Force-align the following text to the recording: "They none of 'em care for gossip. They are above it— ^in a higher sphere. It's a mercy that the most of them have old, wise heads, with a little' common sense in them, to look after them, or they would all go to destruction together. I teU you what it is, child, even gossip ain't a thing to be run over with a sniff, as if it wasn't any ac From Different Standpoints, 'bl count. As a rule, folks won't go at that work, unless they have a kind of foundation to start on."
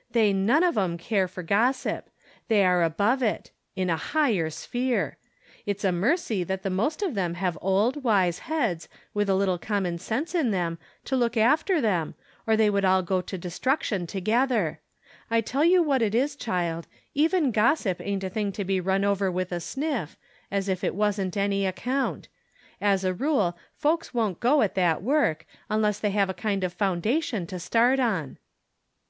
"They 0.12 0.32
none 0.32 0.62
of 0.64 0.78
'em 0.78 0.96
care 0.96 1.28
for 1.28 1.42
gossip. 1.42 2.08
They 2.48 2.64
are 2.64 2.82
above 2.82 3.22
it— 3.22 3.50
^in 3.76 3.92
a 3.92 3.98
higher 3.98 4.48
sphere. 4.48 5.18
It's 5.66 5.84
a 5.84 5.92
mercy 5.92 6.42
that 6.42 6.62
the 6.62 6.70
most 6.70 7.02
of 7.02 7.14
them 7.14 7.34
have 7.34 7.58
old, 7.60 8.02
wise 8.02 8.38
heads, 8.48 8.88
with 9.12 9.28
a 9.28 9.34
little' 9.34 9.58
common 9.58 9.98
sense 9.98 10.34
in 10.34 10.52
them, 10.52 10.78
to 11.04 11.16
look 11.18 11.36
after 11.36 11.82
them, 11.82 12.14
or 12.46 12.56
they 12.56 12.70
would 12.70 12.86
all 12.86 13.02
go 13.02 13.20
to 13.20 13.36
destruction 13.36 14.06
together. 14.06 14.80
I 15.30 15.42
teU 15.42 15.60
you 15.64 15.82
what 15.82 16.00
it 16.00 16.14
is, 16.14 16.34
child, 16.34 16.86
even 17.12 17.50
gossip 17.52 18.00
ain't 18.02 18.24
a 18.24 18.30
thing 18.30 18.52
to 18.52 18.64
be 18.64 18.80
run 18.80 19.04
over 19.04 19.30
with 19.30 19.52
a 19.52 19.60
sniff, 19.60 20.16
as 20.50 20.66
if 20.70 20.82
it 20.82 20.94
wasn't 20.94 21.36
any 21.36 21.66
ac 21.66 21.74
From 21.74 21.74
Different 21.74 21.80
Standpoints, 21.84 22.28
'bl 22.28 22.86
count. 22.86 22.90
As 22.92 23.04
a 23.04 23.12
rule, 23.12 23.58
folks 23.76 24.14
won't 24.14 24.40
go 24.40 24.62
at 24.62 24.76
that 24.76 25.02
work, 25.02 25.44
unless 25.68 25.98
they 26.00 26.12
have 26.12 26.30
a 26.30 26.32
kind 26.32 26.64
of 26.64 26.72
foundation 26.72 27.46
to 27.48 27.58
start 27.58 28.00
on." 28.00 28.38